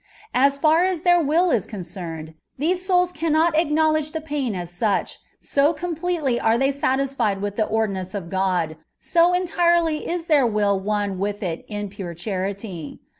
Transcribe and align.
As 0.33 0.57
fer 0.57 0.83
as 0.85 1.01
their 1.01 1.21
will 1.21 1.51
is 1.51 1.67
concemed, 1.67 2.33
these 2.57 2.83
souls 2.83 3.11
cannot 3.11 3.55
acknowledge 3.55 4.13
the 4.13 4.19
pain 4.19 4.55
as 4.55 4.71
such, 4.71 5.19
so 5.39 5.73
com 5.75 5.95
pletely 5.95 6.43
are 6.43 6.57
they 6.57 6.71
satisfied 6.71 7.39
with 7.39 7.55
the 7.55 7.67
ordinance 7.67 8.15
of 8.15 8.27
God, 8.31 8.77
so 8.97 9.31
entirely 9.31 10.09
is 10.09 10.25
their 10.25 10.47
will 10.47 10.79
one 10.79 11.19
with 11.19 11.43
it 11.43 11.63
in 11.67 11.87
pure 11.87 12.15
charity. 12.15 12.99